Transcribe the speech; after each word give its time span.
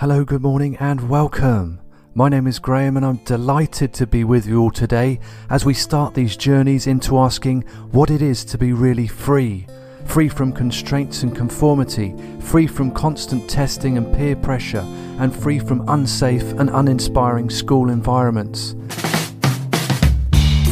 Hello, 0.00 0.24
good 0.24 0.42
morning, 0.42 0.76
and 0.76 1.08
welcome. 1.08 1.80
My 2.14 2.28
name 2.28 2.46
is 2.46 2.60
Graham, 2.60 2.96
and 2.96 3.04
I'm 3.04 3.16
delighted 3.24 3.92
to 3.94 4.06
be 4.06 4.22
with 4.22 4.46
you 4.46 4.60
all 4.60 4.70
today 4.70 5.18
as 5.50 5.64
we 5.64 5.74
start 5.74 6.14
these 6.14 6.36
journeys 6.36 6.86
into 6.86 7.18
asking 7.18 7.62
what 7.90 8.08
it 8.08 8.22
is 8.22 8.44
to 8.44 8.58
be 8.58 8.72
really 8.72 9.08
free. 9.08 9.66
Free 10.04 10.28
from 10.28 10.52
constraints 10.52 11.24
and 11.24 11.34
conformity, 11.34 12.14
free 12.38 12.68
from 12.68 12.92
constant 12.92 13.50
testing 13.50 13.96
and 13.96 14.14
peer 14.14 14.36
pressure, 14.36 14.86
and 15.18 15.34
free 15.34 15.58
from 15.58 15.82
unsafe 15.88 16.48
and 16.52 16.70
uninspiring 16.70 17.50
school 17.50 17.90
environments. 17.90 18.76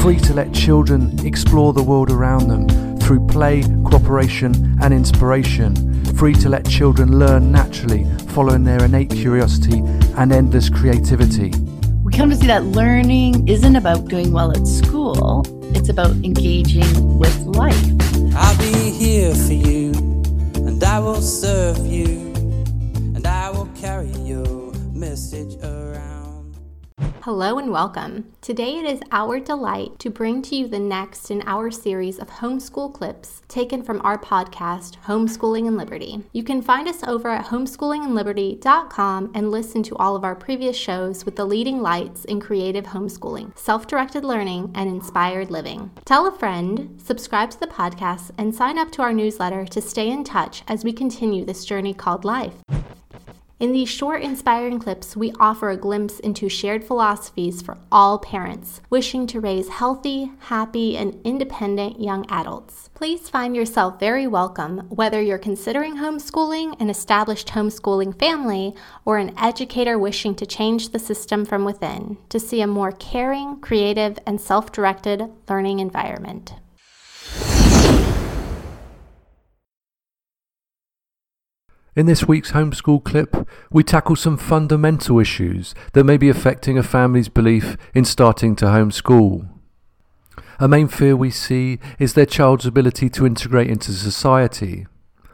Free 0.02 0.20
to 0.20 0.34
let 0.34 0.54
children 0.54 1.18
explore 1.26 1.72
the 1.72 1.82
world 1.82 2.12
around 2.12 2.46
them 2.46 2.96
through 3.00 3.26
play, 3.26 3.64
cooperation, 3.84 4.78
and 4.80 4.94
inspiration 4.94 5.95
free 6.16 6.32
to 6.32 6.48
let 6.48 6.66
children 6.66 7.18
learn 7.18 7.52
naturally, 7.52 8.06
following 8.28 8.64
their 8.64 8.82
innate 8.82 9.10
curiosity 9.10 9.80
and 10.16 10.32
endless 10.32 10.70
creativity. 10.70 11.52
We 12.02 12.12
come 12.12 12.30
to 12.30 12.36
see 12.36 12.46
that 12.46 12.64
learning 12.64 13.46
isn't 13.46 13.76
about 13.76 14.06
doing 14.06 14.32
well 14.32 14.50
at 14.50 14.66
school, 14.66 15.42
it's 15.76 15.90
about 15.90 16.12
engaging 16.12 17.18
with 17.18 17.36
life. 17.42 17.76
I'll 18.34 18.58
be 18.58 18.90
here 18.90 19.34
for 19.34 19.52
you, 19.52 19.92
and 20.54 20.82
I 20.82 21.00
will 21.00 21.20
serve 21.20 21.84
you, 21.86 22.32
and 23.14 23.26
I 23.26 23.50
will 23.50 23.68
carry 23.78 24.10
your 24.24 24.72
message 24.94 25.54
around. 25.62 25.75
Hello 27.26 27.58
and 27.58 27.72
welcome. 27.72 28.30
Today 28.40 28.78
it 28.78 28.84
is 28.84 29.00
our 29.10 29.40
delight 29.40 29.98
to 29.98 30.10
bring 30.10 30.42
to 30.42 30.54
you 30.54 30.68
the 30.68 30.78
next 30.78 31.28
in 31.28 31.42
our 31.44 31.72
series 31.72 32.20
of 32.20 32.30
homeschool 32.30 32.94
clips 32.94 33.42
taken 33.48 33.82
from 33.82 34.00
our 34.02 34.16
podcast, 34.16 34.94
Homeschooling 35.06 35.66
and 35.66 35.76
Liberty. 35.76 36.22
You 36.32 36.44
can 36.44 36.62
find 36.62 36.86
us 36.86 37.02
over 37.02 37.28
at 37.30 37.46
homeschoolingandliberty.com 37.46 39.32
and 39.34 39.50
listen 39.50 39.82
to 39.82 39.96
all 39.96 40.14
of 40.14 40.22
our 40.22 40.36
previous 40.36 40.76
shows 40.76 41.24
with 41.24 41.34
the 41.34 41.44
leading 41.44 41.82
lights 41.82 42.24
in 42.26 42.38
creative 42.40 42.84
homeschooling, 42.84 43.58
self 43.58 43.88
directed 43.88 44.24
learning, 44.24 44.70
and 44.76 44.88
inspired 44.88 45.50
living. 45.50 45.90
Tell 46.04 46.28
a 46.28 46.38
friend, 46.38 47.02
subscribe 47.04 47.50
to 47.50 47.58
the 47.58 47.66
podcast, 47.66 48.30
and 48.38 48.54
sign 48.54 48.78
up 48.78 48.92
to 48.92 49.02
our 49.02 49.12
newsletter 49.12 49.66
to 49.66 49.82
stay 49.82 50.10
in 50.10 50.22
touch 50.22 50.62
as 50.68 50.84
we 50.84 50.92
continue 50.92 51.44
this 51.44 51.64
journey 51.64 51.92
called 51.92 52.24
life. 52.24 52.54
In 53.58 53.72
these 53.72 53.88
short, 53.88 54.20
inspiring 54.20 54.78
clips, 54.78 55.16
we 55.16 55.32
offer 55.40 55.70
a 55.70 55.78
glimpse 55.78 56.20
into 56.20 56.46
shared 56.46 56.84
philosophies 56.84 57.62
for 57.62 57.78
all 57.90 58.18
parents 58.18 58.82
wishing 58.90 59.26
to 59.28 59.40
raise 59.40 59.70
healthy, 59.70 60.30
happy, 60.40 60.94
and 60.94 61.18
independent 61.24 61.98
young 61.98 62.26
adults. 62.28 62.90
Please 62.92 63.30
find 63.30 63.56
yourself 63.56 63.98
very 63.98 64.26
welcome 64.26 64.80
whether 64.90 65.22
you're 65.22 65.38
considering 65.38 65.96
homeschooling, 65.96 66.78
an 66.82 66.90
established 66.90 67.48
homeschooling 67.48 68.18
family, 68.18 68.74
or 69.06 69.16
an 69.16 69.32
educator 69.38 69.98
wishing 69.98 70.34
to 70.34 70.44
change 70.44 70.90
the 70.90 70.98
system 70.98 71.46
from 71.46 71.64
within 71.64 72.18
to 72.28 72.38
see 72.38 72.60
a 72.60 72.66
more 72.66 72.92
caring, 72.92 73.58
creative, 73.60 74.18
and 74.26 74.38
self 74.38 74.70
directed 74.70 75.30
learning 75.48 75.78
environment. 75.78 76.52
In 81.96 82.04
this 82.04 82.28
week's 82.28 82.52
homeschool 82.52 83.02
clip, 83.04 83.48
we 83.70 83.82
tackle 83.82 84.16
some 84.16 84.36
fundamental 84.36 85.18
issues 85.18 85.74
that 85.94 86.04
may 86.04 86.18
be 86.18 86.28
affecting 86.28 86.76
a 86.76 86.82
family's 86.82 87.30
belief 87.30 87.78
in 87.94 88.04
starting 88.04 88.54
to 88.56 88.66
homeschool. 88.66 89.48
A 90.60 90.68
main 90.68 90.88
fear 90.88 91.16
we 91.16 91.30
see 91.30 91.78
is 91.98 92.12
their 92.12 92.26
child's 92.26 92.66
ability 92.66 93.08
to 93.08 93.24
integrate 93.24 93.70
into 93.70 93.92
society. 93.92 94.86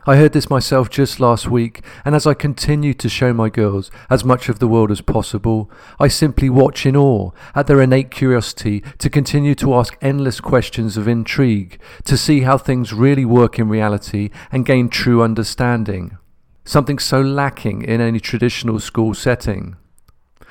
I 0.06 0.14
heard 0.14 0.34
this 0.34 0.48
myself 0.48 0.88
just 0.88 1.18
last 1.18 1.50
week, 1.50 1.84
and 2.04 2.14
as 2.14 2.28
I 2.28 2.34
continue 2.34 2.94
to 2.94 3.08
show 3.08 3.32
my 3.32 3.48
girls 3.48 3.90
as 4.08 4.24
much 4.24 4.48
of 4.48 4.60
the 4.60 4.68
world 4.68 4.92
as 4.92 5.00
possible, 5.00 5.68
I 5.98 6.06
simply 6.06 6.48
watch 6.48 6.86
in 6.86 6.94
awe 6.94 7.32
at 7.56 7.66
their 7.66 7.82
innate 7.82 8.12
curiosity 8.12 8.84
to 8.98 9.10
continue 9.10 9.56
to 9.56 9.74
ask 9.74 9.98
endless 10.00 10.38
questions 10.38 10.96
of 10.96 11.08
intrigue, 11.08 11.80
to 12.04 12.16
see 12.16 12.42
how 12.42 12.56
things 12.56 12.92
really 12.92 13.24
work 13.24 13.58
in 13.58 13.68
reality 13.68 14.30
and 14.52 14.64
gain 14.64 14.88
true 14.88 15.22
understanding 15.22 16.18
something 16.64 16.98
so 16.98 17.20
lacking 17.20 17.82
in 17.82 18.00
any 18.00 18.20
traditional 18.20 18.78
school 18.78 19.14
setting. 19.14 19.76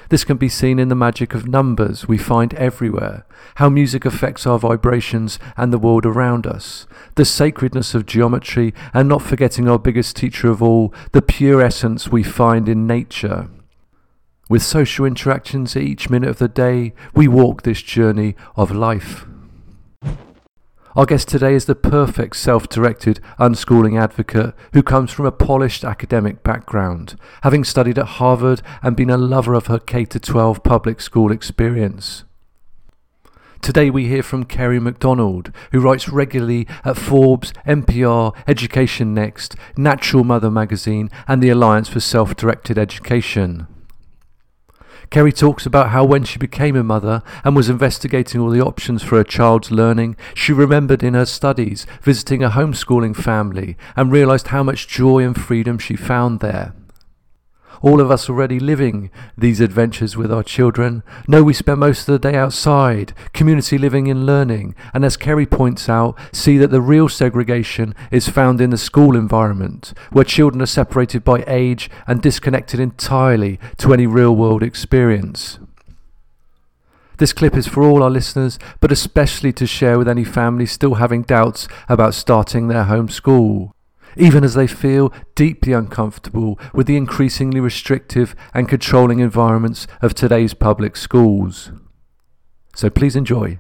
This 0.09 0.25
can 0.25 0.35
be 0.35 0.49
seen 0.49 0.77
in 0.77 0.89
the 0.89 0.95
magic 0.95 1.33
of 1.33 1.47
numbers 1.47 2.05
we 2.05 2.17
find 2.17 2.53
everywhere, 2.55 3.25
how 3.55 3.69
music 3.69 4.03
affects 4.03 4.45
our 4.45 4.59
vibrations 4.59 5.39
and 5.55 5.71
the 5.71 5.79
world 5.79 6.05
around 6.05 6.45
us, 6.45 6.85
the 7.15 7.23
sacredness 7.23 7.95
of 7.95 8.05
geometry, 8.05 8.73
and 8.93 9.07
not 9.07 9.21
forgetting 9.21 9.69
our 9.69 9.79
biggest 9.79 10.17
teacher 10.17 10.49
of 10.49 10.61
all, 10.61 10.93
the 11.13 11.21
pure 11.21 11.61
essence 11.61 12.09
we 12.09 12.23
find 12.23 12.67
in 12.67 12.85
nature. 12.85 13.49
With 14.49 14.63
social 14.63 15.05
interactions 15.05 15.77
each 15.77 16.09
minute 16.09 16.29
of 16.29 16.39
the 16.39 16.49
day, 16.49 16.93
we 17.15 17.29
walk 17.29 17.61
this 17.61 17.81
journey 17.81 18.35
of 18.57 18.69
life. 18.69 19.25
Our 20.93 21.05
guest 21.05 21.29
today 21.29 21.53
is 21.53 21.65
the 21.65 21.75
perfect 21.75 22.35
self 22.35 22.67
directed 22.67 23.21
unschooling 23.39 23.97
advocate 23.97 24.53
who 24.73 24.83
comes 24.83 25.09
from 25.09 25.25
a 25.25 25.31
polished 25.31 25.85
academic 25.85 26.43
background, 26.43 27.15
having 27.43 27.63
studied 27.63 27.97
at 27.97 28.17
Harvard 28.19 28.61
and 28.83 28.93
been 28.93 29.09
a 29.09 29.15
lover 29.15 29.53
of 29.53 29.67
her 29.67 29.79
K 29.79 30.03
12 30.03 30.63
public 30.63 30.99
school 30.99 31.31
experience. 31.31 32.25
Today 33.61 33.89
we 33.89 34.07
hear 34.07 34.21
from 34.21 34.43
Kerry 34.43 34.81
McDonald, 34.81 35.53
who 35.71 35.79
writes 35.79 36.09
regularly 36.09 36.67
at 36.83 36.97
Forbes, 36.97 37.53
NPR, 37.65 38.35
Education 38.45 39.13
Next, 39.13 39.55
Natural 39.77 40.25
Mother 40.25 40.51
magazine, 40.51 41.09
and 41.25 41.41
the 41.41 41.49
Alliance 41.49 41.87
for 41.87 42.01
Self 42.01 42.35
Directed 42.35 42.77
Education. 42.77 43.67
Kerry 45.11 45.33
talks 45.33 45.65
about 45.65 45.89
how 45.89 46.05
when 46.05 46.23
she 46.23 46.39
became 46.39 46.77
a 46.77 46.83
mother 46.83 47.21
and 47.43 47.53
was 47.53 47.69
investigating 47.69 48.39
all 48.39 48.49
the 48.49 48.61
options 48.61 49.03
for 49.03 49.17
her 49.17 49.25
child's 49.25 49.69
learning, 49.69 50.15
she 50.33 50.53
remembered 50.53 51.03
in 51.03 51.15
her 51.15 51.25
studies 51.25 51.85
visiting 52.01 52.41
a 52.41 52.49
homeschooling 52.49 53.13
family 53.13 53.75
and 53.97 54.09
realized 54.09 54.47
how 54.47 54.63
much 54.63 54.87
joy 54.87 55.19
and 55.19 55.39
freedom 55.39 55.77
she 55.77 55.97
found 55.97 56.39
there 56.39 56.73
all 57.81 57.99
of 57.99 58.11
us 58.11 58.29
already 58.29 58.59
living 58.59 59.09
these 59.37 59.59
adventures 59.59 60.15
with 60.15 60.31
our 60.31 60.43
children, 60.43 61.03
know, 61.27 61.43
we 61.43 61.53
spend 61.53 61.79
most 61.79 62.07
of 62.07 62.13
the 62.13 62.31
day 62.31 62.37
outside, 62.37 63.13
community 63.33 63.77
living 63.77 64.09
and 64.09 64.25
learning, 64.25 64.75
and 64.93 65.03
as 65.03 65.17
Kerry 65.17 65.45
points 65.45 65.89
out, 65.89 66.17
see 66.31 66.57
that 66.57 66.69
the 66.69 66.81
real 66.81 67.09
segregation 67.09 67.95
is 68.11 68.29
found 68.29 68.61
in 68.61 68.69
the 68.69 68.77
school 68.77 69.15
environment, 69.15 69.93
where 70.11 70.25
children 70.25 70.61
are 70.61 70.67
separated 70.67 71.23
by 71.23 71.43
age 71.47 71.89
and 72.07 72.21
disconnected 72.21 72.79
entirely 72.79 73.59
to 73.77 73.93
any 73.93 74.07
real 74.07 74.35
world 74.35 74.63
experience. 74.63 75.59
This 77.17 77.33
clip 77.33 77.55
is 77.55 77.67
for 77.67 77.83
all 77.83 78.01
our 78.01 78.09
listeners, 78.09 78.57
but 78.79 78.91
especially 78.91 79.53
to 79.53 79.67
share 79.67 79.99
with 79.99 80.07
any 80.07 80.23
families 80.23 80.71
still 80.71 80.95
having 80.95 81.21
doubts 81.21 81.67
about 81.87 82.15
starting 82.15 82.67
their 82.67 82.85
home 82.85 83.09
school 83.09 83.75
even 84.15 84.43
as 84.43 84.53
they 84.53 84.67
feel 84.67 85.13
deeply 85.35 85.73
uncomfortable 85.73 86.59
with 86.73 86.87
the 86.87 86.97
increasingly 86.97 87.59
restrictive 87.59 88.35
and 88.53 88.69
controlling 88.69 89.19
environments 89.19 89.87
of 90.01 90.13
today's 90.13 90.53
public 90.53 90.95
schools. 90.95 91.71
So 92.75 92.89
please 92.89 93.15
enjoy. 93.15 93.59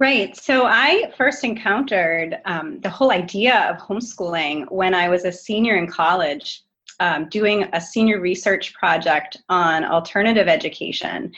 Right. 0.00 0.36
So 0.36 0.66
I 0.66 1.12
first 1.16 1.44
encountered 1.44 2.38
um, 2.46 2.80
the 2.80 2.90
whole 2.90 3.12
idea 3.12 3.70
of 3.70 3.78
homeschooling 3.78 4.70
when 4.70 4.92
I 4.92 5.08
was 5.08 5.24
a 5.24 5.30
senior 5.30 5.76
in 5.76 5.86
college 5.86 6.63
um, 7.00 7.28
doing 7.28 7.68
a 7.72 7.80
senior 7.80 8.20
research 8.20 8.72
project 8.74 9.36
on 9.48 9.84
alternative 9.84 10.48
education. 10.48 11.32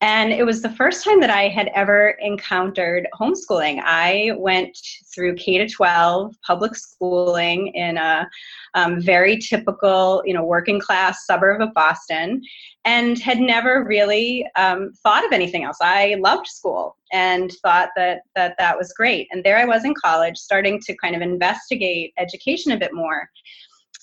And 0.00 0.32
it 0.32 0.44
was 0.44 0.62
the 0.62 0.70
first 0.70 1.04
time 1.04 1.20
that 1.20 1.30
I 1.30 1.48
had 1.48 1.70
ever 1.74 2.16
encountered 2.20 3.06
homeschooling. 3.18 3.82
I 3.84 4.32
went 4.36 4.76
through 5.14 5.36
K 5.36 5.58
to 5.58 5.68
12 5.68 6.34
public 6.46 6.74
schooling 6.74 7.68
in 7.68 7.98
a 7.98 8.28
um, 8.74 9.00
very 9.00 9.38
typical, 9.38 10.22
you 10.24 10.34
know, 10.34 10.44
working 10.44 10.80
class 10.80 11.26
suburb 11.26 11.60
of 11.60 11.74
Boston 11.74 12.42
and 12.84 13.18
had 13.18 13.38
never 13.38 13.84
really 13.84 14.46
um, 14.56 14.92
thought 15.02 15.24
of 15.24 15.32
anything 15.32 15.64
else. 15.64 15.78
I 15.80 16.16
loved 16.20 16.46
school 16.46 16.96
and 17.12 17.52
thought 17.62 17.90
that, 17.96 18.22
that 18.34 18.54
that 18.58 18.76
was 18.76 18.92
great. 18.94 19.28
And 19.30 19.44
there 19.44 19.58
I 19.58 19.64
was 19.64 19.84
in 19.84 19.94
college 19.94 20.36
starting 20.36 20.80
to 20.86 20.96
kind 20.96 21.14
of 21.14 21.22
investigate 21.22 22.12
education 22.18 22.72
a 22.72 22.78
bit 22.78 22.94
more. 22.94 23.28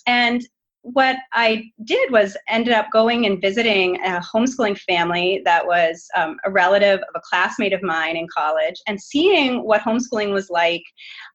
And 0.06 0.42
what 0.82 1.18
I 1.34 1.66
did 1.84 2.12
was 2.12 2.38
ended 2.48 2.74
up 2.74 2.88
going 2.92 3.26
and 3.26 3.42
visiting 3.42 3.98
a 3.98 4.22
homeschooling 4.22 4.78
family 4.80 5.42
that 5.46 5.66
was 5.66 6.08
um, 6.16 6.38
a 6.46 6.52
relative 6.52 7.00
of 7.00 7.16
a 7.16 7.22
classmate 7.30 7.74
of 7.74 7.84
mine 7.84 8.16
in 8.16 8.28
college 8.34 8.76
and 8.88 9.02
seeing 9.02 9.64
what 9.66 9.82
homeschooling 9.82 10.32
was 10.32 10.50
like 10.50 10.84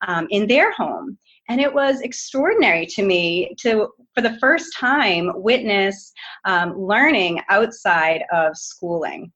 um, 0.06 0.26
in 0.30 0.46
their 0.46 0.72
home. 0.72 1.18
And 1.48 1.60
it 1.60 1.72
was 1.72 2.00
extraordinary 2.00 2.86
to 2.86 3.04
me 3.04 3.54
to, 3.60 3.88
for 4.14 4.22
the 4.22 4.38
first 4.38 4.74
time, 4.78 5.30
witness 5.34 6.12
um, 6.46 6.74
learning 6.78 7.42
outside 7.50 8.22
of 8.32 8.56
schooling. 8.56 9.30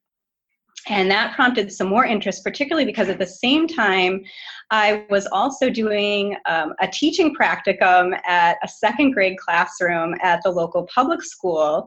And 0.89 1.11
that 1.11 1.35
prompted 1.35 1.73
some 1.73 1.89
more 1.89 2.05
interest, 2.05 2.43
particularly 2.43 2.87
because 2.87 3.09
at 3.09 3.19
the 3.19 3.27
same 3.27 3.67
time, 3.67 4.23
I 4.71 5.05
was 5.11 5.27
also 5.27 5.71
doing 5.71 6.37
um, 6.47 6.75
a 6.81 6.89
teaching 6.89 7.35
practicum 7.35 8.19
at 8.27 8.59
a 8.63 8.69
second 8.69 9.13
grade 9.13 9.39
classroom 9.39 10.15
at 10.23 10.41
the 10.43 10.51
local 10.51 10.87
public 10.95 11.23
school. 11.23 11.87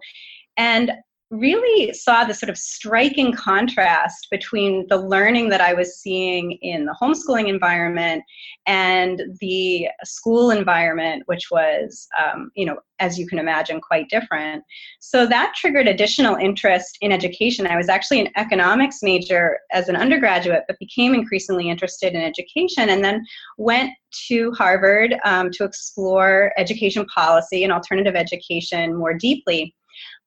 And 0.57 0.91
really 1.31 1.93
saw 1.93 2.25
the 2.25 2.33
sort 2.33 2.49
of 2.49 2.57
striking 2.57 3.31
contrast 3.31 4.27
between 4.29 4.85
the 4.89 4.97
learning 4.97 5.47
that 5.47 5.61
I 5.61 5.73
was 5.73 5.97
seeing 5.97 6.51
in 6.61 6.85
the 6.85 6.95
homeschooling 7.01 7.47
environment 7.47 8.23
and 8.67 9.21
the 9.39 9.87
school 10.03 10.51
environment, 10.51 11.23
which 11.27 11.47
was, 11.49 12.07
um, 12.21 12.51
you 12.53 12.65
know, 12.65 12.77
as 12.99 13.17
you 13.17 13.25
can 13.25 13.39
imagine, 13.39 13.79
quite 13.79 14.09
different. 14.09 14.63
So 14.99 15.25
that 15.25 15.53
triggered 15.55 15.87
additional 15.87 16.35
interest 16.35 16.97
in 16.99 17.13
education. 17.13 17.65
I 17.65 17.77
was 17.77 17.87
actually 17.87 18.19
an 18.19 18.29
economics 18.35 19.01
major 19.01 19.57
as 19.71 19.87
an 19.87 19.95
undergraduate, 19.95 20.63
but 20.67 20.77
became 20.79 21.15
increasingly 21.15 21.69
interested 21.69 22.13
in 22.13 22.21
education 22.21 22.89
and 22.89 23.03
then 23.03 23.25
went 23.57 23.91
to 24.27 24.51
Harvard 24.51 25.15
um, 25.23 25.49
to 25.51 25.63
explore 25.63 26.51
education 26.57 27.05
policy 27.05 27.63
and 27.63 27.71
alternative 27.71 28.15
education 28.15 28.95
more 28.95 29.13
deeply 29.13 29.73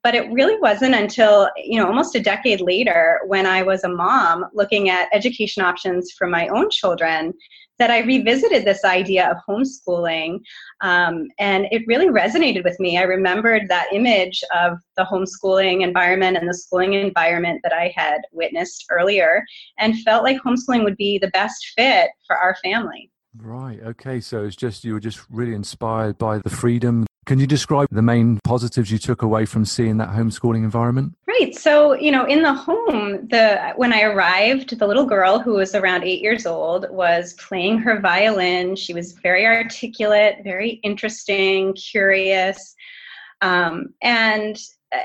but 0.05 0.15
it 0.15 0.31
really 0.31 0.57
wasn't 0.61 0.95
until 0.95 1.51
you 1.57 1.81
know 1.81 1.87
almost 1.87 2.15
a 2.15 2.21
decade 2.21 2.61
later 2.61 3.21
when 3.27 3.47
i 3.47 3.63
was 3.63 3.83
a 3.83 3.89
mom 3.89 4.45
looking 4.53 4.89
at 4.89 5.09
education 5.13 5.65
options 5.65 6.13
for 6.17 6.29
my 6.29 6.47
own 6.49 6.71
children 6.71 7.33
that 7.79 7.91
i 7.91 8.01
revisited 8.01 8.65
this 8.65 8.85
idea 8.85 9.29
of 9.29 9.37
homeschooling 9.49 10.39
um, 10.83 11.27
and 11.41 11.67
it 11.73 11.83
really 11.89 12.09
resonated 12.09 12.63
with 12.63 12.79
me 12.79 12.99
i 12.99 13.03
remembered 13.03 13.63
that 13.69 13.93
image 13.93 14.45
of 14.55 14.79
the 14.97 15.05
homeschooling 15.05 15.83
environment 15.83 16.37
and 16.37 16.49
the 16.49 16.55
schooling 16.55 16.93
environment 16.93 17.61
that 17.65 17.73
i 17.73 17.93
had 17.97 18.21
witnessed 18.31 18.85
earlier 18.91 19.43
and 19.79 20.01
felt 20.03 20.23
like 20.23 20.37
homeschooling 20.43 20.85
would 20.85 20.97
be 20.97 21.19
the 21.19 21.29
best 21.29 21.73
fit 21.77 22.11
for 22.27 22.37
our 22.37 22.55
family 22.63 23.11
Right. 23.37 23.81
Okay. 23.83 24.21
So 24.21 24.45
it's 24.45 24.55
just 24.55 24.85
you 24.85 24.93
were 24.93 25.01
just 25.01 25.27
really 25.29 25.55
inspired 25.55 26.19
by 26.19 26.39
the 26.39 26.51
freedom, 26.51 27.05
can 27.25 27.39
you 27.39 27.47
describe 27.47 27.89
the 27.91 28.03
main 28.03 28.41
positives 28.45 28.91
you 28.91 28.99
took 28.99 29.23
away 29.23 29.45
from 29.45 29.65
seeing 29.65 29.97
that 29.99 30.11
homeschooling 30.11 30.65
environment? 30.65 31.15
Right. 31.27 31.55
So, 31.55 31.95
you 31.95 32.13
know, 32.13 32.25
in 32.27 32.43
the 32.43 32.53
home, 32.53 33.27
the 33.29 33.73
when 33.77 33.93
I 33.93 34.03
arrived, 34.03 34.79
the 34.79 34.87
little 34.87 35.07
girl 35.07 35.39
who 35.39 35.55
was 35.55 35.75
around 35.75 36.05
8 36.05 36.21
years 36.21 36.47
old 36.47 36.87
was 36.91 37.35
playing 37.35 37.79
her 37.79 38.01
violin. 38.01 38.77
She 38.77 38.95
was 38.95 39.13
very 39.13 39.47
articulate, 39.47 40.39
very 40.45 40.81
interesting, 40.83 41.75
curious, 41.75 42.75
um, 43.41 43.95
and 44.03 44.59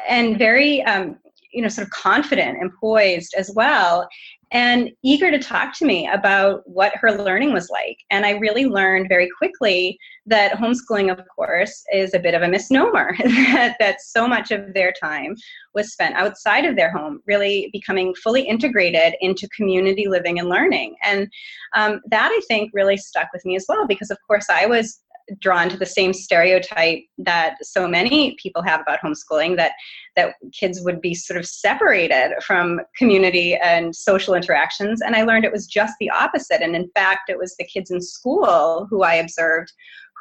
and 0.08 0.38
very 0.38 0.84
um, 0.84 1.18
you 1.52 1.62
know 1.62 1.68
sort 1.68 1.88
of 1.88 1.92
confident 1.92 2.62
and 2.62 2.72
poised 2.80 3.34
as 3.38 3.52
well 3.56 4.08
and 4.52 4.90
eager 5.04 5.30
to 5.30 5.38
talk 5.38 5.78
to 5.78 5.86
me 5.86 6.08
about 6.08 6.62
what 6.66 6.96
her 6.96 7.12
learning 7.12 7.54
was 7.54 7.70
like. 7.70 7.98
And 8.10 8.26
I 8.26 8.32
really 8.32 8.66
learned 8.66 9.08
very 9.08 9.30
quickly 9.38 9.98
that 10.26 10.54
homeschooling, 10.54 11.12
of 11.12 11.24
course, 11.36 11.84
is 11.94 12.14
a 12.14 12.20
bit 12.20 12.34
of 12.34 12.42
a 12.42 12.48
misnomer, 12.48 13.16
that, 13.24 13.76
that 13.80 14.02
so 14.02 14.28
much 14.28 14.52
of 14.52 14.74
their 14.74 14.92
time 14.92 15.36
was 15.76 15.92
spent 15.92 16.16
outside 16.16 16.66
of 16.66 16.76
their 16.76 16.92
home, 16.92 17.22
really 17.28 17.70
becoming 17.72 18.14
fully 18.16 18.42
integrated 18.42 19.14
into 19.22 19.48
community 19.56 20.08
living 20.08 20.40
and 20.40 20.50
learning. 20.50 20.96
And 21.04 21.28
um, 21.76 22.02
that 22.10 22.30
I 22.32 22.42
think 22.48 22.72
really 22.74 22.98
stuck 22.98 23.28
with 23.34 23.46
me 23.46 23.56
as 23.56 23.66
well, 23.70 23.86
because 23.86 24.10
of 24.10 24.18
course 24.26 24.48
I 24.50 24.66
was 24.66 25.00
drawn 25.40 25.70
to 25.70 25.78
the 25.78 25.86
same 25.86 26.14
stereotype 26.14 27.00
that 27.18 27.56
so 27.62 27.88
many 27.88 28.36
people 28.42 28.62
have 28.62 28.82
about 28.82 29.00
homeschooling 29.02 29.56
that 29.58 29.74
that 30.16 30.36
kids 30.54 30.82
would 30.82 31.00
be 31.02 31.14
sort 31.14 31.40
of 31.40 31.46
separated 31.46 32.34
from 32.42 32.82
community 32.98 33.56
and 33.56 33.96
social 33.96 34.34
interactions. 34.34 35.02
And 35.02 35.16
i 35.16 35.24
learned 35.24 35.46
it 35.46 35.52
was 35.52 35.68
just 35.68 35.94
the 36.00 36.10
opposite. 36.10 36.62
And 36.62 36.76
in 36.76 36.90
fact 36.96 37.30
it 37.30 37.38
was 37.38 37.56
the 37.56 37.66
kids 37.66 37.92
in 37.92 38.02
school 38.02 38.88
who 38.90 39.04
i 39.04 39.16
observed 39.16 39.72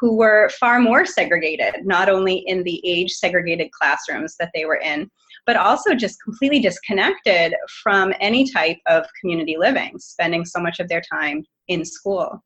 who 0.01 0.17
were 0.17 0.51
far 0.61 0.79
more 0.79 1.05
segregated 1.05 1.85
not 1.85 2.09
only 2.09 2.37
in 2.47 2.63
the 2.63 2.81
age 2.87 3.11
segregated 3.11 3.71
classrooms 3.73 4.37
that 4.39 4.51
they 4.55 4.65
were 4.65 4.77
in 4.77 5.11
but 5.47 5.57
also 5.57 5.95
just 5.95 6.23
completely 6.23 6.61
disconnected 6.61 7.55
from 7.83 8.13
any 8.21 8.49
type 8.51 8.79
of 8.87 9.05
community 9.21 9.57
living 9.57 9.99
spending 9.99 10.45
so 10.45 10.61
much 10.61 10.79
of 10.79 10.89
their 10.89 11.03
time 11.13 11.45
in 11.69 11.85
school 11.85 12.43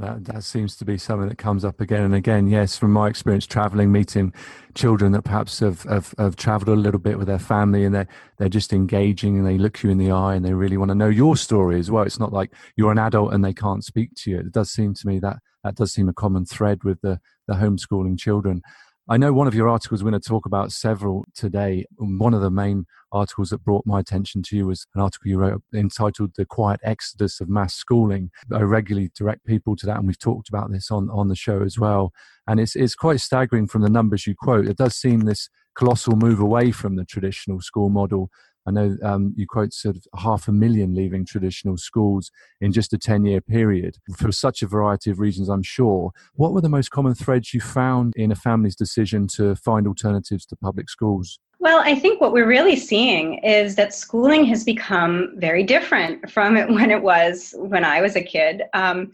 that, 0.00 0.24
that 0.24 0.44
seems 0.44 0.76
to 0.76 0.84
be 0.84 0.98
something 0.98 1.28
that 1.28 1.38
comes 1.38 1.64
up 1.64 1.80
again 1.80 2.02
and 2.02 2.14
again. 2.14 2.48
Yes, 2.48 2.76
from 2.76 2.92
my 2.92 3.08
experience 3.08 3.46
traveling, 3.46 3.92
meeting 3.92 4.32
children 4.74 5.12
that 5.12 5.22
perhaps 5.22 5.58
have, 5.60 5.82
have, 5.82 6.14
have 6.18 6.36
traveled 6.36 6.76
a 6.76 6.80
little 6.80 7.00
bit 7.00 7.18
with 7.18 7.26
their 7.26 7.38
family 7.38 7.84
and 7.84 7.94
they're, 7.94 8.08
they're 8.38 8.48
just 8.48 8.72
engaging 8.72 9.36
and 9.36 9.46
they 9.46 9.58
look 9.58 9.82
you 9.82 9.90
in 9.90 9.98
the 9.98 10.10
eye 10.10 10.34
and 10.34 10.44
they 10.44 10.54
really 10.54 10.76
want 10.76 10.88
to 10.88 10.94
know 10.94 11.08
your 11.08 11.36
story 11.36 11.78
as 11.78 11.90
well. 11.90 12.04
It's 12.04 12.18
not 12.18 12.32
like 12.32 12.52
you're 12.76 12.92
an 12.92 12.98
adult 12.98 13.34
and 13.34 13.44
they 13.44 13.54
can't 13.54 13.84
speak 13.84 14.14
to 14.16 14.30
you. 14.30 14.38
It 14.38 14.52
does 14.52 14.70
seem 14.70 14.94
to 14.94 15.06
me 15.06 15.18
that 15.20 15.38
that 15.64 15.74
does 15.74 15.92
seem 15.92 16.08
a 16.08 16.14
common 16.14 16.46
thread 16.46 16.84
with 16.84 17.00
the, 17.02 17.20
the 17.46 17.54
homeschooling 17.54 18.18
children. 18.18 18.62
I 19.10 19.16
know 19.16 19.32
one 19.32 19.48
of 19.48 19.56
your 19.56 19.68
articles, 19.68 20.04
we're 20.04 20.10
going 20.12 20.22
to 20.22 20.28
talk 20.28 20.46
about 20.46 20.70
several 20.70 21.24
today. 21.34 21.84
One 21.96 22.32
of 22.32 22.42
the 22.42 22.50
main 22.50 22.86
articles 23.10 23.50
that 23.50 23.64
brought 23.64 23.84
my 23.84 23.98
attention 23.98 24.40
to 24.44 24.56
you 24.56 24.68
was 24.68 24.86
an 24.94 25.00
article 25.00 25.28
you 25.28 25.36
wrote 25.36 25.64
entitled 25.74 26.30
The 26.36 26.46
Quiet 26.46 26.78
Exodus 26.84 27.40
of 27.40 27.48
Mass 27.48 27.74
Schooling. 27.74 28.30
I 28.52 28.60
regularly 28.60 29.10
direct 29.12 29.44
people 29.44 29.74
to 29.74 29.86
that, 29.86 29.96
and 29.96 30.06
we've 30.06 30.16
talked 30.16 30.48
about 30.48 30.70
this 30.70 30.92
on, 30.92 31.10
on 31.10 31.26
the 31.26 31.34
show 31.34 31.60
as 31.64 31.76
well. 31.76 32.12
And 32.46 32.60
it's, 32.60 32.76
it's 32.76 32.94
quite 32.94 33.18
staggering 33.18 33.66
from 33.66 33.82
the 33.82 33.90
numbers 33.90 34.28
you 34.28 34.36
quote. 34.36 34.68
It 34.68 34.76
does 34.76 34.94
seem 34.94 35.22
this 35.22 35.48
colossal 35.74 36.14
move 36.14 36.38
away 36.38 36.70
from 36.70 36.94
the 36.94 37.04
traditional 37.04 37.60
school 37.60 37.88
model 37.88 38.30
I 38.66 38.70
know 38.70 38.96
um, 39.02 39.34
you 39.36 39.46
quote 39.46 39.72
sort 39.72 39.96
of 39.96 40.06
half 40.18 40.48
a 40.48 40.52
million 40.52 40.94
leaving 40.94 41.24
traditional 41.24 41.76
schools 41.76 42.30
in 42.60 42.72
just 42.72 42.92
a 42.92 42.98
10 42.98 43.24
year 43.24 43.40
period 43.40 43.96
for 44.16 44.30
such 44.32 44.62
a 44.62 44.66
variety 44.66 45.10
of 45.10 45.18
reasons, 45.18 45.48
I'm 45.48 45.62
sure. 45.62 46.12
What 46.34 46.52
were 46.52 46.60
the 46.60 46.68
most 46.68 46.90
common 46.90 47.14
threads 47.14 47.54
you 47.54 47.60
found 47.60 48.12
in 48.16 48.30
a 48.30 48.36
family's 48.36 48.76
decision 48.76 49.26
to 49.36 49.56
find 49.56 49.86
alternatives 49.86 50.44
to 50.46 50.56
public 50.56 50.90
schools? 50.90 51.38
Well, 51.58 51.80
I 51.84 51.94
think 51.94 52.20
what 52.20 52.32
we're 52.32 52.46
really 52.46 52.76
seeing 52.76 53.38
is 53.44 53.74
that 53.76 53.94
schooling 53.94 54.44
has 54.46 54.64
become 54.64 55.34
very 55.36 55.62
different 55.62 56.30
from 56.30 56.54
when 56.74 56.90
it 56.90 57.02
was 57.02 57.54
when 57.58 57.84
I 57.84 58.00
was 58.00 58.16
a 58.16 58.22
kid. 58.22 58.62
Um, 58.72 59.10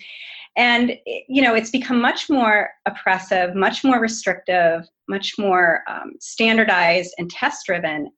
and, 0.57 0.97
you 1.29 1.43
know, 1.43 1.55
it's 1.55 1.71
become 1.71 2.01
much 2.01 2.31
more 2.31 2.71
oppressive, 2.87 3.55
much 3.55 3.85
more 3.85 4.01
restrictive, 4.01 4.89
much 5.09 5.35
more 5.39 5.83
um, 5.89 6.13
standardized 6.21 7.15
and 7.19 7.31
test 7.31 7.67
driven. 7.67 8.11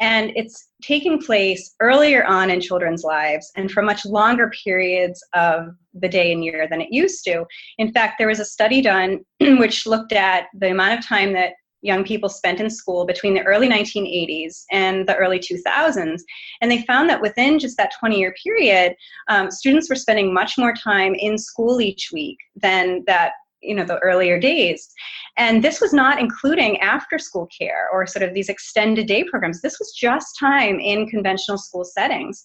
And 0.00 0.32
it's 0.36 0.68
taking 0.82 1.20
place 1.20 1.74
earlier 1.80 2.24
on 2.24 2.50
in 2.50 2.60
children's 2.60 3.04
lives 3.04 3.50
and 3.56 3.70
for 3.70 3.82
much 3.82 4.04
longer 4.04 4.50
periods 4.64 5.22
of 5.34 5.68
the 5.94 6.08
day 6.08 6.32
and 6.32 6.44
year 6.44 6.66
than 6.68 6.80
it 6.80 6.88
used 6.90 7.24
to. 7.24 7.44
In 7.78 7.92
fact, 7.92 8.16
there 8.18 8.28
was 8.28 8.40
a 8.40 8.44
study 8.44 8.82
done 8.82 9.20
which 9.40 9.86
looked 9.86 10.12
at 10.12 10.46
the 10.54 10.70
amount 10.70 10.98
of 10.98 11.04
time 11.04 11.32
that 11.32 11.54
young 11.82 12.04
people 12.04 12.28
spent 12.28 12.60
in 12.60 12.68
school 12.68 13.06
between 13.06 13.34
the 13.34 13.42
early 13.42 13.68
1980s 13.68 14.64
and 14.72 15.06
the 15.06 15.14
early 15.16 15.38
2000s. 15.38 16.20
And 16.60 16.70
they 16.70 16.82
found 16.82 17.08
that 17.08 17.22
within 17.22 17.58
just 17.58 17.76
that 17.76 17.92
20 17.98 18.18
year 18.18 18.34
period, 18.42 18.94
um, 19.28 19.50
students 19.50 19.88
were 19.88 19.96
spending 19.96 20.34
much 20.34 20.58
more 20.58 20.74
time 20.74 21.14
in 21.14 21.38
school 21.38 21.80
each 21.80 22.10
week 22.12 22.38
than 22.56 23.04
that 23.06 23.32
you 23.62 23.74
know 23.74 23.84
the 23.84 23.98
earlier 23.98 24.38
days. 24.38 24.88
And 25.36 25.62
this 25.62 25.80
was 25.80 25.92
not 25.92 26.18
including 26.18 26.80
after 26.80 27.18
school 27.18 27.46
care 27.46 27.88
or 27.92 28.06
sort 28.06 28.22
of 28.22 28.32
these 28.32 28.48
extended 28.48 29.06
day 29.06 29.24
programs. 29.24 29.60
This 29.60 29.78
was 29.78 29.92
just 29.92 30.38
time 30.38 30.80
in 30.80 31.08
conventional 31.08 31.58
school 31.58 31.84
settings. 31.84 32.42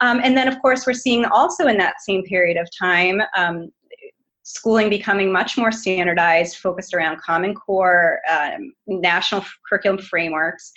Um, 0.00 0.20
and 0.22 0.36
then 0.36 0.48
of 0.48 0.60
course 0.60 0.86
we're 0.86 0.92
seeing 0.94 1.24
also 1.24 1.66
in 1.66 1.78
that 1.78 2.00
same 2.06 2.22
period 2.24 2.56
of 2.56 2.68
time 2.78 3.22
um, 3.36 3.70
schooling 4.44 4.90
becoming 4.90 5.32
much 5.32 5.56
more 5.56 5.72
standardized, 5.72 6.58
focused 6.58 6.94
around 6.94 7.18
Common 7.20 7.54
Core, 7.54 8.20
um, 8.30 8.74
national 8.86 9.44
curriculum 9.66 9.98
frameworks, 9.98 10.70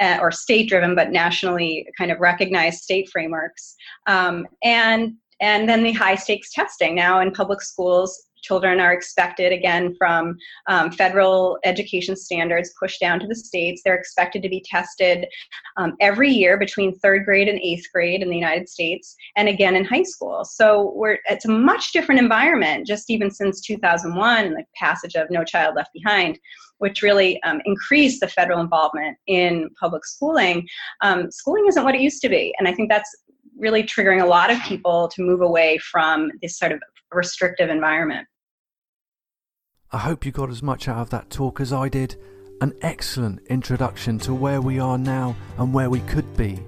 uh, 0.00 0.18
or 0.20 0.32
state 0.32 0.68
driven, 0.68 0.94
but 0.96 1.10
nationally 1.10 1.86
kind 1.96 2.10
of 2.10 2.18
recognized 2.18 2.82
state 2.82 3.08
frameworks. 3.10 3.76
Um, 4.06 4.46
and 4.62 5.14
and 5.40 5.68
then 5.68 5.82
the 5.82 5.92
high 5.92 6.14
stakes 6.14 6.52
testing. 6.52 6.94
Now 6.94 7.20
in 7.20 7.30
public 7.32 7.60
schools 7.60 8.28
children 8.44 8.78
are 8.78 8.92
expected, 8.92 9.52
again, 9.52 9.94
from 9.96 10.36
um, 10.68 10.92
federal 10.92 11.58
education 11.64 12.14
standards 12.14 12.74
pushed 12.78 13.00
down 13.00 13.18
to 13.20 13.26
the 13.26 13.34
states, 13.34 13.82
they're 13.82 13.96
expected 13.96 14.42
to 14.42 14.48
be 14.48 14.64
tested 14.68 15.26
um, 15.76 15.94
every 16.00 16.30
year 16.30 16.58
between 16.58 16.94
third 16.98 17.24
grade 17.24 17.48
and 17.48 17.58
eighth 17.60 17.86
grade 17.92 18.22
in 18.22 18.28
the 18.28 18.36
United 18.36 18.68
States, 18.68 19.16
and 19.36 19.48
again 19.48 19.76
in 19.76 19.84
high 19.84 20.02
school. 20.02 20.44
So 20.44 20.92
we're, 20.94 21.18
it's 21.30 21.46
a 21.46 21.50
much 21.50 21.92
different 21.92 22.20
environment, 22.20 22.86
just 22.86 23.10
even 23.10 23.30
since 23.30 23.60
2001 23.62 24.44
and 24.44 24.56
the 24.56 24.64
passage 24.76 25.14
of 25.14 25.30
No 25.30 25.42
Child 25.42 25.76
Left 25.76 25.90
Behind 25.92 26.38
which 26.78 27.02
really 27.02 27.40
um, 27.44 27.60
increased 27.64 28.20
the 28.20 28.28
federal 28.28 28.60
involvement 28.60 29.16
in 29.28 29.70
public 29.80 30.04
schooling, 30.04 30.66
um, 31.02 31.30
schooling 31.30 31.64
isn't 31.68 31.84
what 31.84 31.94
it 31.94 32.00
used 32.00 32.20
to 32.20 32.28
be. 32.28 32.52
And 32.58 32.66
I 32.66 32.74
think 32.74 32.90
that's 32.90 33.14
really 33.56 33.82
triggering 33.82 34.22
a 34.22 34.26
lot 34.26 34.50
of 34.50 34.60
people 34.62 35.08
to 35.08 35.22
move 35.22 35.40
away 35.40 35.78
from 35.78 36.30
this 36.42 36.58
sort 36.58 36.72
of 36.72 36.82
restrictive 37.12 37.70
environment. 37.70 38.26
I 39.94 39.98
hope 39.98 40.26
you 40.26 40.32
got 40.32 40.50
as 40.50 40.60
much 40.60 40.88
out 40.88 40.98
of 40.98 41.10
that 41.10 41.30
talk 41.30 41.60
as 41.60 41.72
I 41.72 41.88
did. 41.88 42.16
An 42.60 42.74
excellent 42.82 43.46
introduction 43.46 44.18
to 44.18 44.34
where 44.34 44.60
we 44.60 44.80
are 44.80 44.98
now 44.98 45.36
and 45.56 45.72
where 45.72 45.88
we 45.88 46.00
could 46.00 46.36
be. 46.36 46.58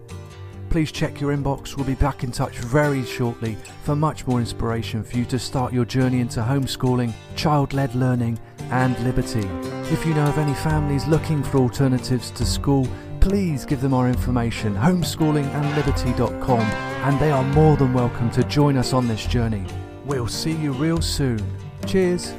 Please 0.70 0.92
check 0.92 1.20
your 1.20 1.36
inbox. 1.36 1.76
We'll 1.76 1.86
be 1.86 1.96
back 1.96 2.22
in 2.22 2.30
touch 2.30 2.58
very 2.58 3.04
shortly 3.04 3.56
for 3.82 3.96
much 3.96 4.28
more 4.28 4.38
inspiration 4.38 5.02
for 5.02 5.16
you 5.16 5.24
to 5.24 5.40
start 5.40 5.72
your 5.72 5.84
journey 5.84 6.20
into 6.20 6.38
homeschooling, 6.38 7.12
child 7.34 7.72
led 7.72 7.96
learning, 7.96 8.38
and 8.70 8.96
liberty. 9.00 9.48
If 9.92 10.06
you 10.06 10.14
know 10.14 10.26
of 10.26 10.38
any 10.38 10.54
families 10.54 11.08
looking 11.08 11.42
for 11.42 11.58
alternatives 11.58 12.30
to 12.30 12.46
school, 12.46 12.86
please 13.18 13.64
give 13.64 13.80
them 13.80 13.92
our 13.92 14.08
information 14.08 14.76
homeschoolingandliberty.com 14.76 16.60
and 16.60 17.18
they 17.18 17.32
are 17.32 17.42
more 17.42 17.76
than 17.76 17.92
welcome 17.92 18.30
to 18.30 18.44
join 18.44 18.76
us 18.76 18.92
on 18.92 19.08
this 19.08 19.26
journey. 19.26 19.66
We'll 20.04 20.28
see 20.28 20.52
you 20.52 20.70
real 20.70 21.02
soon. 21.02 21.44
Cheers. 21.86 22.32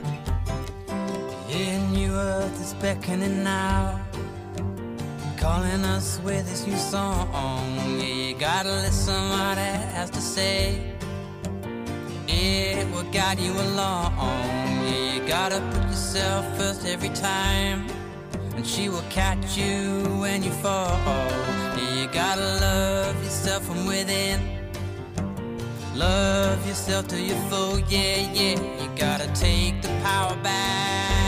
Earth 2.17 2.59
is 2.59 2.73
beckoning 2.81 3.43
now, 3.43 4.01
calling 5.37 5.85
us 5.85 6.19
with 6.23 6.49
this 6.49 6.65
new 6.65 6.75
song. 6.75 7.29
Yeah, 7.99 8.05
you 8.05 8.35
gotta 8.35 8.71
listen 8.71 9.29
what 9.29 9.59
it 9.59 9.79
has 9.95 10.09
to 10.09 10.21
say. 10.21 10.81
It 12.27 12.89
will 12.91 13.09
guide 13.11 13.39
you 13.39 13.51
along. 13.51 14.15
Yeah, 14.17 15.13
you 15.13 15.27
gotta 15.27 15.59
put 15.71 15.83
yourself 15.83 16.43
first 16.57 16.87
every 16.87 17.09
time, 17.09 17.85
and 18.55 18.65
she 18.65 18.89
will 18.89 19.07
catch 19.11 19.55
you 19.55 20.01
when 20.19 20.41
you 20.41 20.51
fall. 20.63 20.97
Yeah, 21.77 22.01
you 22.01 22.07
gotta 22.07 22.41
love 22.41 23.15
yourself 23.23 23.63
from 23.63 23.85
within. 23.85 24.39
Love 25.93 26.65
yourself 26.67 27.07
till 27.07 27.19
you're 27.19 27.45
full, 27.49 27.77
yeah, 27.81 28.33
yeah. 28.33 28.59
You 28.81 28.89
gotta 28.95 29.27
take 29.33 29.83
the 29.83 29.89
power 30.01 30.35
back. 30.41 31.26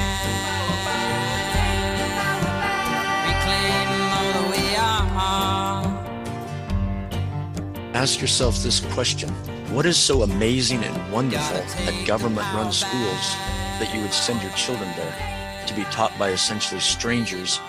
Ask 7.99 8.21
yourself 8.21 8.63
this 8.63 8.79
question 8.93 9.27
What 9.73 9.85
is 9.85 9.97
so 9.97 10.21
amazing 10.21 10.83
and 10.85 11.11
wonderful 11.11 11.57
at 11.57 12.07
government 12.07 12.47
run 12.53 12.71
schools 12.71 13.35
that 13.79 13.93
you 13.93 14.01
would 14.01 14.13
send 14.13 14.41
your 14.41 14.51
children 14.53 14.89
there 14.95 15.63
to 15.67 15.73
be 15.73 15.83
taught 15.91 16.17
by 16.17 16.29
essentially 16.29 16.79
strangers 16.79 17.59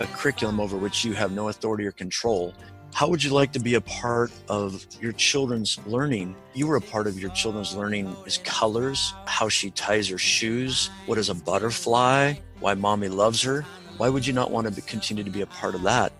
a 0.00 0.06
curriculum 0.06 0.58
over 0.60 0.76
which 0.76 1.04
you 1.04 1.14
have 1.14 1.32
no 1.32 1.48
authority 1.48 1.86
or 1.86 1.92
control? 1.92 2.52
How 2.96 3.06
would 3.08 3.22
you 3.22 3.30
like 3.30 3.52
to 3.52 3.58
be 3.58 3.74
a 3.74 3.80
part 3.82 4.32
of 4.48 4.86
your 5.02 5.12
children's 5.12 5.78
learning? 5.86 6.34
You 6.54 6.66
were 6.66 6.76
a 6.76 6.80
part 6.80 7.06
of 7.06 7.20
your 7.20 7.28
children's 7.32 7.76
learning 7.76 8.16
is 8.24 8.38
colors, 8.38 9.12
how 9.26 9.50
she 9.50 9.70
ties 9.72 10.08
her 10.08 10.16
shoes, 10.16 10.88
what 11.04 11.18
is 11.18 11.28
a 11.28 11.34
butterfly, 11.34 12.36
why 12.58 12.72
mommy 12.72 13.08
loves 13.08 13.42
her. 13.42 13.66
Why 13.98 14.08
would 14.08 14.26
you 14.26 14.32
not 14.32 14.50
want 14.50 14.66
to 14.66 14.72
be, 14.72 14.80
continue 14.80 15.22
to 15.24 15.30
be 15.30 15.42
a 15.42 15.46
part 15.46 15.74
of 15.74 15.82
that? 15.82 16.14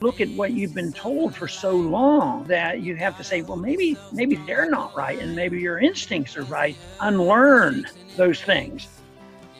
look 0.00 0.20
at 0.20 0.28
what 0.30 0.50
you've 0.50 0.74
been 0.74 0.92
told 0.92 1.36
for 1.36 1.46
so 1.46 1.70
long 1.70 2.44
that 2.48 2.80
you 2.80 2.96
have 2.96 3.16
to 3.16 3.22
say, 3.22 3.40
well, 3.42 3.56
maybe 3.56 3.96
maybe 4.10 4.34
they're 4.34 4.68
not 4.68 4.94
right, 4.96 5.20
and 5.20 5.36
maybe 5.36 5.60
your 5.60 5.78
instincts 5.78 6.36
are 6.36 6.42
right. 6.44 6.76
Unlearn 7.00 7.86
those 8.16 8.42
things. 8.42 8.88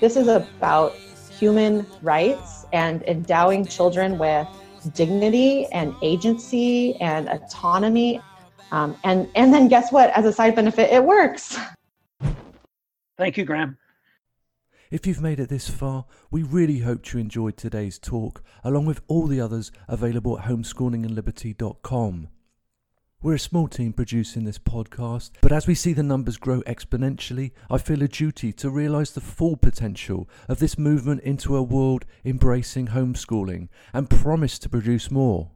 This 0.00 0.16
is 0.16 0.26
about 0.26 0.96
human 1.38 1.86
rights 2.02 2.66
and 2.72 3.02
endowing 3.04 3.64
children 3.64 4.18
with 4.18 4.48
dignity 4.84 5.66
and 5.66 5.94
agency 6.02 6.96
and 6.96 7.28
autonomy. 7.28 8.20
Um, 8.72 8.96
and 9.04 9.28
and 9.34 9.52
then 9.52 9.68
guess 9.68 9.92
what? 9.92 10.10
As 10.10 10.24
a 10.24 10.32
side 10.32 10.54
benefit, 10.54 10.92
it 10.92 11.04
works. 11.04 11.58
Thank 13.16 13.36
you, 13.36 13.44
Graham. 13.44 13.78
If 14.90 15.06
you've 15.06 15.20
made 15.20 15.40
it 15.40 15.48
this 15.48 15.68
far, 15.68 16.04
we 16.30 16.42
really 16.42 16.78
hope 16.78 17.12
you 17.12 17.18
enjoyed 17.18 17.56
today's 17.56 17.98
talk, 17.98 18.42
along 18.62 18.86
with 18.86 19.00
all 19.08 19.26
the 19.26 19.40
others 19.40 19.72
available 19.88 20.38
at 20.38 20.44
homeschoolingandliberty.com. 20.44 22.28
We're 23.24 23.36
a 23.36 23.38
small 23.38 23.68
team 23.68 23.94
producing 23.94 24.44
this 24.44 24.58
podcast, 24.58 25.30
but 25.40 25.50
as 25.50 25.66
we 25.66 25.74
see 25.74 25.94
the 25.94 26.02
numbers 26.02 26.36
grow 26.36 26.60
exponentially, 26.66 27.52
I 27.70 27.78
feel 27.78 28.02
a 28.02 28.06
duty 28.06 28.52
to 28.52 28.68
realise 28.68 29.12
the 29.12 29.22
full 29.22 29.56
potential 29.56 30.28
of 30.46 30.58
this 30.58 30.76
movement 30.76 31.22
into 31.22 31.56
a 31.56 31.62
world 31.62 32.04
embracing 32.22 32.88
homeschooling 32.88 33.70
and 33.94 34.10
promise 34.10 34.58
to 34.58 34.68
produce 34.68 35.10
more. 35.10 35.52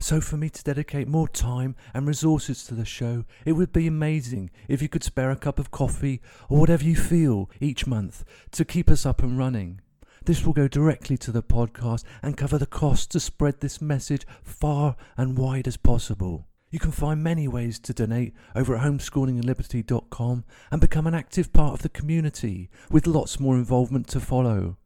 So, 0.00 0.20
for 0.20 0.36
me 0.36 0.50
to 0.50 0.64
dedicate 0.64 1.06
more 1.06 1.28
time 1.28 1.76
and 1.94 2.08
resources 2.08 2.64
to 2.64 2.74
the 2.74 2.84
show, 2.84 3.24
it 3.46 3.52
would 3.52 3.72
be 3.72 3.86
amazing 3.86 4.50
if 4.66 4.82
you 4.82 4.88
could 4.88 5.04
spare 5.04 5.30
a 5.30 5.36
cup 5.36 5.60
of 5.60 5.70
coffee 5.70 6.20
or 6.48 6.58
whatever 6.58 6.82
you 6.82 6.96
feel 6.96 7.48
each 7.60 7.86
month 7.86 8.24
to 8.50 8.64
keep 8.64 8.90
us 8.90 9.06
up 9.06 9.22
and 9.22 9.38
running. 9.38 9.80
This 10.24 10.44
will 10.44 10.52
go 10.52 10.66
directly 10.66 11.18
to 11.18 11.30
the 11.30 11.40
podcast 11.40 12.02
and 12.20 12.36
cover 12.36 12.58
the 12.58 12.66
cost 12.66 13.12
to 13.12 13.20
spread 13.20 13.60
this 13.60 13.80
message 13.80 14.26
far 14.42 14.96
and 15.16 15.38
wide 15.38 15.68
as 15.68 15.76
possible. 15.76 16.48
You 16.74 16.80
can 16.80 16.90
find 16.90 17.22
many 17.22 17.46
ways 17.46 17.78
to 17.78 17.94
donate 17.94 18.34
over 18.56 18.74
at 18.74 18.82
homeschoolingandliberty.com 18.82 20.44
and 20.72 20.80
become 20.80 21.06
an 21.06 21.14
active 21.14 21.52
part 21.52 21.74
of 21.74 21.82
the 21.82 21.88
community 21.88 22.68
with 22.90 23.06
lots 23.06 23.38
more 23.38 23.54
involvement 23.54 24.08
to 24.08 24.18
follow. 24.18 24.76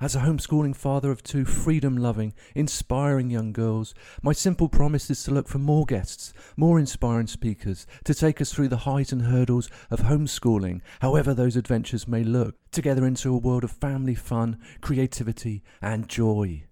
As 0.00 0.14
a 0.14 0.20
homeschooling 0.20 0.76
father 0.76 1.10
of 1.10 1.24
two 1.24 1.44
freedom 1.44 1.96
loving, 1.96 2.34
inspiring 2.54 3.30
young 3.30 3.52
girls, 3.52 3.94
my 4.22 4.32
simple 4.32 4.68
promise 4.68 5.10
is 5.10 5.24
to 5.24 5.32
look 5.32 5.48
for 5.48 5.58
more 5.58 5.84
guests, 5.86 6.32
more 6.56 6.78
inspiring 6.78 7.26
speakers 7.26 7.84
to 8.04 8.14
take 8.14 8.40
us 8.40 8.52
through 8.52 8.68
the 8.68 8.86
highs 8.86 9.10
and 9.10 9.22
hurdles 9.22 9.68
of 9.90 10.02
homeschooling, 10.02 10.82
however 11.00 11.34
those 11.34 11.56
adventures 11.56 12.06
may 12.06 12.22
look, 12.22 12.54
together 12.70 13.04
into 13.04 13.34
a 13.34 13.38
world 13.38 13.64
of 13.64 13.72
family 13.72 14.14
fun, 14.14 14.56
creativity, 14.80 15.64
and 15.82 16.08
joy. 16.08 16.62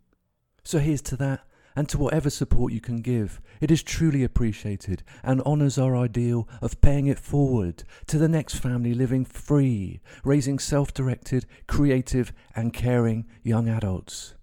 So 0.62 0.78
here's 0.78 1.02
to 1.02 1.16
that 1.16 1.47
and 1.78 1.88
to 1.88 1.96
whatever 1.96 2.28
support 2.28 2.72
you 2.72 2.80
can 2.80 2.96
give. 2.96 3.40
It 3.60 3.70
is 3.70 3.84
truly 3.84 4.24
appreciated 4.24 5.04
and 5.22 5.40
honours 5.42 5.78
our 5.78 5.96
ideal 5.96 6.48
of 6.60 6.80
paying 6.80 7.06
it 7.06 7.20
forward 7.20 7.84
to 8.08 8.18
the 8.18 8.28
next 8.28 8.56
family 8.56 8.94
living 8.94 9.24
free, 9.24 10.00
raising 10.24 10.58
self 10.58 10.92
directed, 10.92 11.46
creative, 11.68 12.32
and 12.56 12.72
caring 12.72 13.26
young 13.44 13.68
adults. 13.68 14.34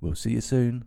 We'll 0.00 0.16
see 0.16 0.32
you 0.32 0.40
soon. 0.40 0.86